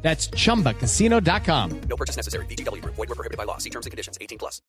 That's 0.00 0.28
chumbacasino.com. 0.28 1.80
No 1.88 1.96
purchase 1.96 2.16
necessary. 2.16 2.46
VGW 2.46 2.82
Group. 2.82 2.94
Void 2.94 3.08
were 3.08 3.14
prohibited 3.14 3.36
by 3.36 3.44
law. 3.44 3.58
See 3.58 3.70
terms 3.70 3.86
and 3.86 3.90
conditions. 3.90 4.16
18 4.20 4.38
plus. 4.38 4.62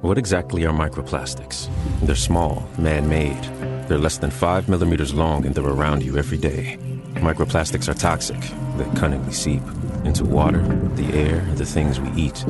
What 0.00 0.18
exactly 0.18 0.64
are 0.66 0.72
microplastics? 0.72 1.68
They're 2.02 2.16
small, 2.16 2.68
man-made. 2.78 3.42
They're 3.88 3.98
less 3.98 4.18
than 4.18 4.30
five 4.30 4.68
millimeters 4.68 5.14
long 5.14 5.46
and 5.46 5.54
they're 5.54 5.64
around 5.64 6.02
you 6.02 6.18
every 6.18 6.38
day. 6.38 6.78
Microplastics 7.14 7.88
are 7.88 7.94
toxic. 7.94 8.40
They 8.76 8.98
cunningly 8.98 9.32
seep 9.32 9.62
into 10.04 10.24
water, 10.24 10.62
the 10.96 11.06
air, 11.14 11.40
the 11.54 11.64
things 11.64 12.00
we 12.00 12.10
eat. 12.20 12.44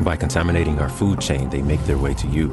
By 0.00 0.16
contaminating 0.16 0.78
our 0.78 0.88
food 0.88 1.20
chain, 1.20 1.50
they 1.50 1.62
make 1.62 1.84
their 1.84 1.98
way 1.98 2.14
to 2.14 2.26
you 2.28 2.48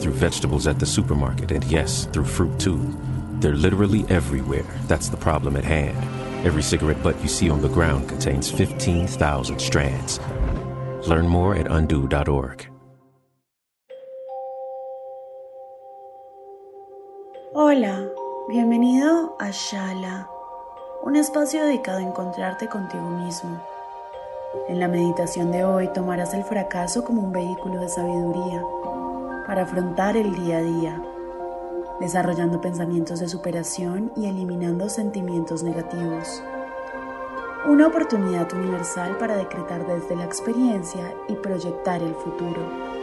through 0.00 0.12
vegetables 0.12 0.66
at 0.66 0.78
the 0.78 0.86
supermarket 0.86 1.50
and 1.50 1.64
yes, 1.64 2.06
through 2.06 2.24
fruit 2.24 2.58
too. 2.60 2.96
They're 3.40 3.54
literally 3.54 4.04
everywhere. 4.08 4.66
That's 4.86 5.08
the 5.08 5.16
problem 5.16 5.56
at 5.56 5.64
hand. 5.64 5.96
Every 6.44 6.62
cigarette 6.62 7.02
butt 7.02 7.20
you 7.20 7.28
see 7.28 7.50
on 7.50 7.60
the 7.60 7.68
ground 7.68 8.08
contains 8.08 8.48
15,000 8.48 9.58
strands. 9.58 10.20
Learn 11.08 11.26
more 11.26 11.56
at 11.56 11.66
undo.org. 11.68 12.70
Hola, 17.54 18.08
bienvenido 18.48 19.34
a 19.40 19.50
Shala, 19.50 20.28
un 21.02 21.16
espacio 21.16 21.64
dedicado 21.64 21.98
a 21.98 22.02
encontrarte 22.02 22.68
contigo 22.68 23.08
mismo. 23.10 23.60
En 24.68 24.78
la 24.78 24.86
meditación 24.86 25.50
de 25.50 25.64
hoy 25.64 25.88
tomarás 25.92 26.34
el 26.34 26.44
fracaso 26.44 27.04
como 27.04 27.22
un 27.22 27.32
vehículo 27.32 27.80
de 27.80 27.88
sabiduría 27.88 28.62
para 29.44 29.62
afrontar 29.62 30.16
el 30.16 30.32
día 30.36 30.58
a 30.58 30.62
día, 30.62 31.02
desarrollando 32.00 32.60
pensamientos 32.60 33.20
de 33.20 33.28
superación 33.28 34.12
y 34.16 34.26
eliminando 34.26 34.88
sentimientos 34.88 35.62
negativos. 35.62 36.42
Una 37.66 37.88
oportunidad 37.88 38.52
universal 38.52 39.16
para 39.18 39.36
decretar 39.36 39.86
desde 39.86 40.16
la 40.16 40.24
experiencia 40.24 41.14
y 41.28 41.34
proyectar 41.34 42.02
el 42.02 42.14
futuro. 42.14 42.97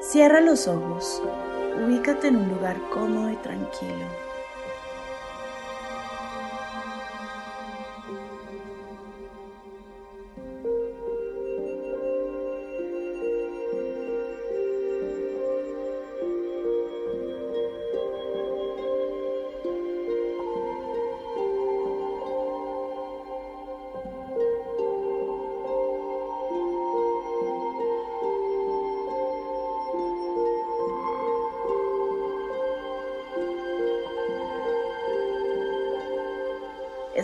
Cierra 0.00 0.40
los 0.40 0.68
ojos, 0.68 1.22
ubícate 1.84 2.28
en 2.28 2.36
un 2.36 2.48
lugar 2.48 2.76
cómodo 2.92 3.30
y 3.30 3.36
tranquilo. 3.36 4.06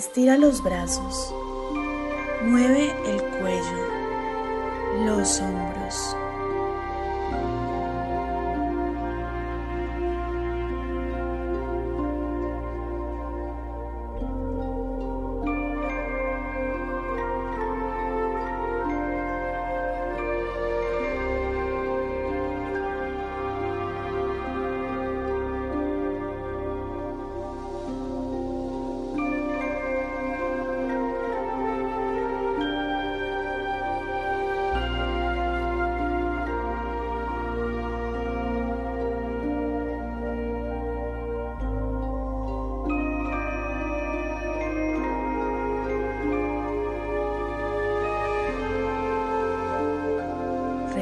Estira 0.00 0.38
los 0.38 0.62
brazos, 0.62 1.30
mueve 2.42 2.90
el 3.04 3.22
cuello, 3.38 5.04
los 5.04 5.42
hombros. 5.42 6.16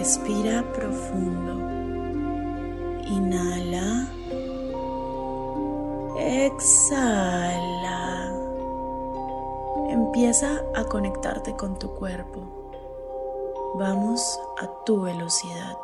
Respira 0.09 0.65
profundo. 0.73 1.53
Inhala. 3.05 4.09
Exhala. 6.17 8.33
Empieza 9.91 10.65
a 10.75 10.85
conectarte 10.85 11.55
con 11.57 11.79
tu 11.79 11.91
cuerpo. 11.91 12.41
Vamos 13.75 14.41
a 14.63 14.67
tu 14.87 15.03
velocidad. 15.03 15.77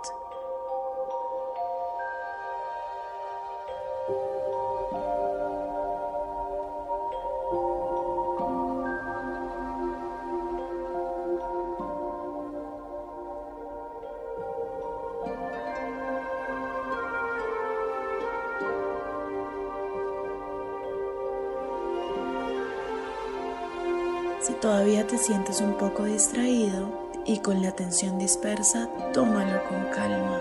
Todavía 24.65 25.07
te 25.07 25.19
sientes 25.19 25.61
un 25.61 25.75
poco 25.75 26.05
distraído 26.05 26.89
y 27.27 27.41
con 27.41 27.61
la 27.61 27.69
atención 27.69 28.17
dispersa, 28.17 28.89
tómalo 29.13 29.63
con 29.69 29.85
calma. 29.95 30.41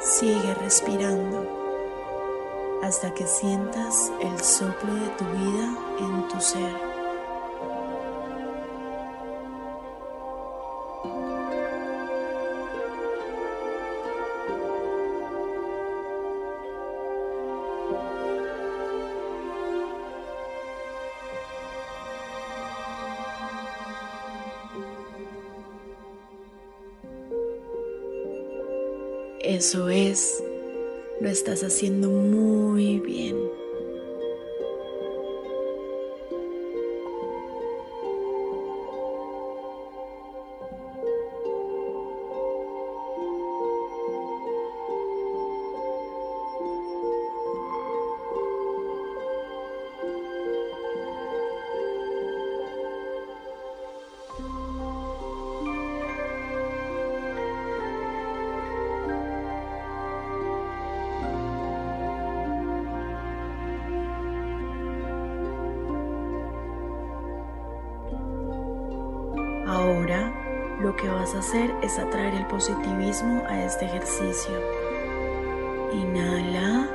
Sigue 0.00 0.54
respirando 0.54 1.44
hasta 2.80 3.12
que 3.12 3.26
sientas 3.26 4.12
el 4.20 4.40
soplo 4.40 4.94
de 4.94 5.08
tu 5.18 5.24
vida 5.24 5.76
en 5.98 6.28
tu 6.28 6.40
ser. 6.40 6.91
Eso 29.52 29.90
es, 29.90 30.42
lo 31.20 31.28
estás 31.28 31.62
haciendo 31.62 32.08
muy 32.08 33.00
bien. 33.00 33.36
Hacer 71.34 71.74
es 71.82 71.98
atraer 71.98 72.34
el 72.34 72.46
positivismo 72.46 73.42
a 73.48 73.64
este 73.64 73.84
ejercicio. 73.86 74.52
Inhala. 75.92 76.88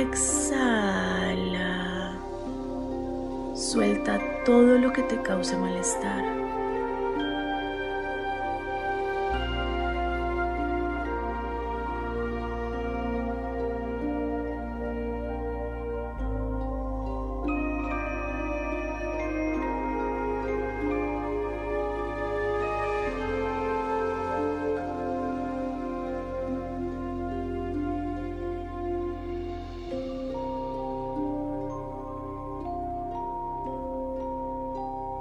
Exhala. 0.00 1.70
Suelta 3.54 4.18
todo 4.44 4.78
lo 4.78 4.92
que 4.92 5.02
te 5.02 5.20
cause 5.22 5.56
malestar. 5.56 6.24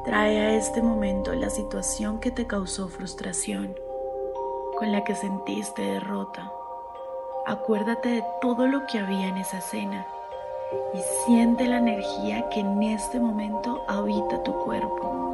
Trae 0.09 0.39
a 0.39 0.55
este 0.55 0.81
momento 0.81 1.35
la 1.35 1.51
situación 1.51 2.19
que 2.19 2.31
te 2.31 2.47
causó 2.47 2.87
frustración, 2.87 3.75
con 4.79 4.91
la 4.91 5.03
que 5.03 5.13
sentiste 5.13 5.83
derrota. 5.83 6.51
Acuérdate 7.45 8.09
de 8.09 8.23
todo 8.41 8.65
lo 8.65 8.87
que 8.87 8.97
había 8.97 9.27
en 9.27 9.37
esa 9.37 9.59
escena 9.59 10.07
y 10.95 10.99
siente 11.27 11.67
la 11.67 11.77
energía 11.77 12.49
que 12.49 12.61
en 12.61 12.81
este 12.81 13.19
momento 13.19 13.83
habita 13.87 14.41
tu 14.41 14.51
cuerpo. 14.53 15.28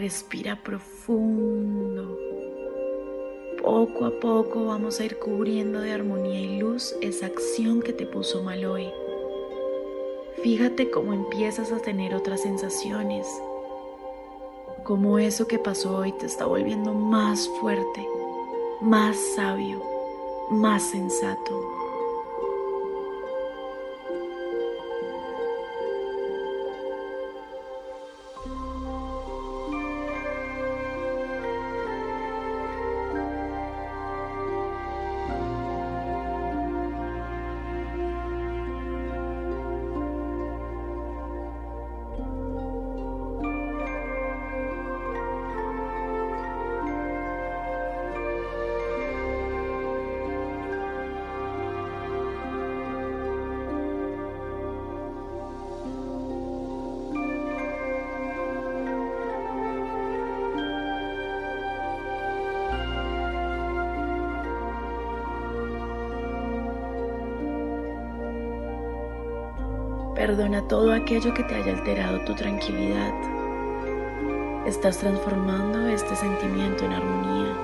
Respira 0.00 0.56
profundo. 0.56 2.18
Poco 3.62 4.06
a 4.06 4.18
poco 4.18 4.64
vamos 4.64 4.98
a 4.98 5.04
ir 5.04 5.18
cubriendo 5.18 5.78
de 5.82 5.92
armonía 5.92 6.40
y 6.40 6.58
luz 6.58 6.96
esa 7.02 7.26
acción 7.26 7.82
que 7.82 7.92
te 7.92 8.06
puso 8.06 8.42
mal 8.42 8.64
hoy. 8.64 8.90
Fíjate 10.42 10.90
cómo 10.90 11.12
empiezas 11.12 11.70
a 11.70 11.80
tener 11.80 12.14
otras 12.14 12.40
sensaciones, 12.40 13.26
cómo 14.84 15.18
eso 15.18 15.46
que 15.46 15.58
pasó 15.58 15.98
hoy 15.98 16.12
te 16.12 16.24
está 16.24 16.46
volviendo 16.46 16.94
más 16.94 17.46
fuerte, 17.60 18.08
más 18.80 19.18
sabio, 19.36 19.82
más 20.50 20.82
sensato. 20.82 21.79
Perdona 70.20 70.60
todo 70.68 70.92
aquello 70.92 71.32
que 71.32 71.42
te 71.44 71.54
haya 71.54 71.72
alterado 71.72 72.20
tu 72.26 72.34
tranquilidad. 72.34 73.14
Estás 74.66 74.98
transformando 74.98 75.88
este 75.88 76.14
sentimiento 76.14 76.84
en 76.84 76.92
armonía. 76.92 77.56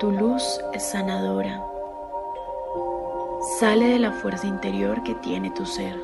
Tu 0.00 0.10
luz 0.10 0.58
es 0.72 0.90
sanadora. 0.90 1.71
Sale 3.42 3.88
de 3.88 3.98
la 3.98 4.12
fuerza 4.12 4.46
interior 4.46 5.02
que 5.02 5.16
tiene 5.16 5.50
tu 5.50 5.66
ser, 5.66 6.00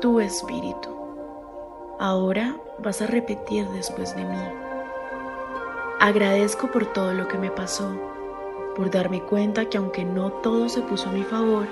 tu 0.00 0.18
espíritu. 0.18 0.90
Ahora 2.00 2.56
vas 2.80 3.00
a 3.00 3.06
repetir 3.06 3.68
después 3.68 4.16
de 4.16 4.24
mí. 4.24 4.38
Agradezco 6.00 6.72
por 6.72 6.86
todo 6.86 7.14
lo 7.14 7.28
que 7.28 7.38
me 7.38 7.52
pasó, 7.52 7.88
por 8.74 8.90
darme 8.90 9.22
cuenta 9.22 9.66
que 9.66 9.78
aunque 9.78 10.04
no 10.04 10.32
todo 10.32 10.68
se 10.68 10.82
puso 10.82 11.08
a 11.08 11.12
mi 11.12 11.22
favor, 11.22 11.68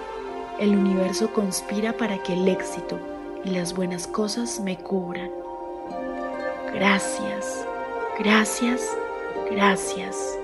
el 0.61 0.77
universo 0.77 1.33
conspira 1.33 1.93
para 1.97 2.23
que 2.23 2.35
el 2.35 2.47
éxito 2.47 2.97
y 3.45 3.51
las 3.51 3.75
buenas 3.75 4.07
cosas 4.07 4.61
me 4.61 4.77
cubran. 4.77 5.33
Gracias, 6.73 7.67
gracias, 8.17 8.97
gracias. 9.51 10.40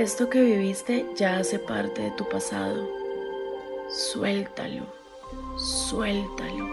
Esto 0.00 0.30
que 0.30 0.40
viviste 0.40 1.04
ya 1.14 1.36
hace 1.36 1.58
parte 1.58 2.00
de 2.00 2.10
tu 2.12 2.26
pasado. 2.26 2.88
Suéltalo, 3.90 4.86
suéltalo. 5.58 6.66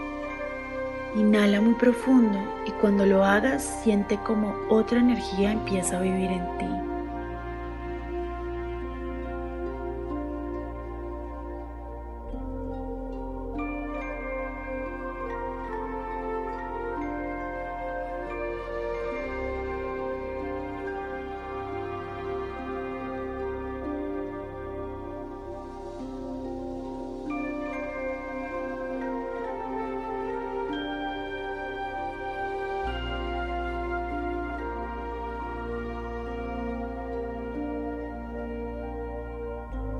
Inhala 1.14 1.60
muy 1.60 1.74
profundo 1.74 2.38
y 2.66 2.70
cuando 2.80 3.04
lo 3.04 3.22
hagas 3.22 3.82
siente 3.84 4.18
como 4.24 4.56
otra 4.70 5.00
energía 5.00 5.52
empieza 5.52 5.98
a 5.98 6.00
vivir 6.00 6.30
en 6.30 6.56
ti. 6.56 6.77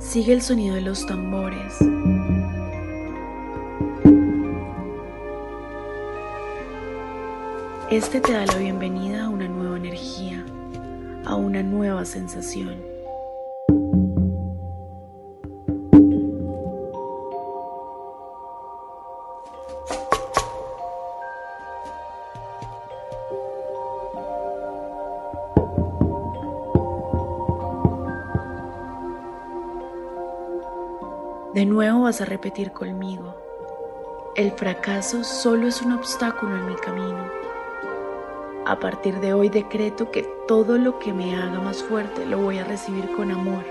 Sigue 0.09 0.33
el 0.33 0.41
sonido 0.41 0.75
de 0.75 0.81
los 0.81 1.05
tambores. 1.05 1.77
Este 7.91 8.19
te 8.23 8.33
da 8.33 8.47
la 8.47 8.57
bienvenida 8.57 9.27
a 9.27 9.29
una 9.29 9.47
nueva 9.49 9.77
energía, 9.77 10.47
a 11.27 11.35
una 11.35 11.63
nueva 11.63 12.07
sensación. 12.07 12.98
Nuevo 31.79 32.03
vas 32.03 32.21
a 32.21 32.25
repetir 32.25 32.73
conmigo. 32.73 33.37
El 34.35 34.51
fracaso 34.51 35.23
solo 35.23 35.69
es 35.69 35.81
un 35.81 35.93
obstáculo 35.93 36.57
en 36.57 36.67
mi 36.67 36.75
camino. 36.75 37.25
A 38.67 38.81
partir 38.81 39.21
de 39.21 39.33
hoy 39.33 39.49
decreto 39.49 40.11
que 40.11 40.25
todo 40.49 40.77
lo 40.77 40.99
que 40.99 41.13
me 41.13 41.37
haga 41.37 41.61
más 41.61 41.85
fuerte 41.85 42.27
lo 42.27 42.39
voy 42.39 42.59
a 42.59 42.65
recibir 42.65 43.09
con 43.13 43.31
amor. 43.31 43.63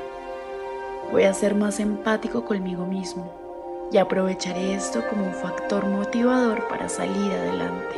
Voy 1.12 1.24
a 1.24 1.34
ser 1.34 1.54
más 1.54 1.82
empático 1.82 2.46
conmigo 2.46 2.86
mismo 2.86 3.30
y 3.92 3.98
aprovecharé 3.98 4.74
esto 4.74 5.04
como 5.10 5.26
un 5.26 5.34
factor 5.34 5.86
motivador 5.86 6.66
para 6.70 6.88
salir 6.88 7.34
adelante. 7.34 7.96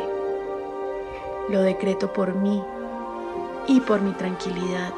Lo 1.50 1.62
decreto 1.62 2.12
por 2.12 2.34
mí 2.34 2.64
y 3.68 3.80
por 3.82 4.02
mi 4.02 4.14
tranquilidad. 4.14 4.92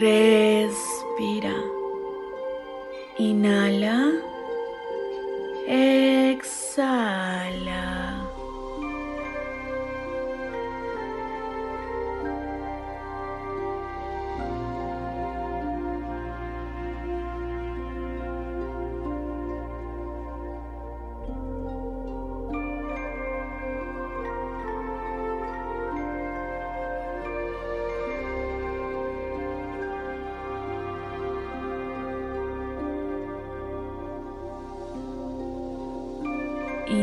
Respira. 0.00 0.39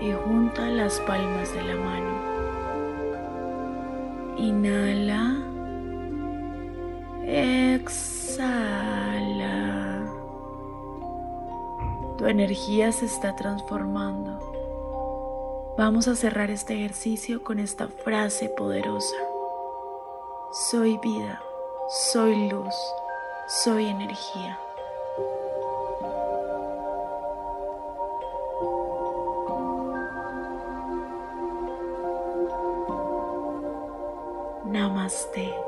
y 0.00 0.10
junta 0.24 0.66
las 0.66 0.98
palmas 1.02 1.54
de 1.54 1.62
la 1.62 1.76
mano. 1.76 2.14
Inhala. 4.38 5.36
Exhala. 7.24 8.97
Tu 12.18 12.26
energía 12.26 12.90
se 12.90 13.06
está 13.06 13.36
transformando. 13.36 14.40
Vamos 15.78 16.08
a 16.08 16.16
cerrar 16.16 16.50
este 16.50 16.74
ejercicio 16.74 17.44
con 17.44 17.60
esta 17.60 17.86
frase 17.86 18.48
poderosa. 18.48 19.14
Soy 20.68 20.98
vida, 20.98 21.40
soy 22.12 22.48
luz, 22.48 22.74
soy 23.46 23.86
energía. 23.86 24.58
Namaste. 34.64 35.67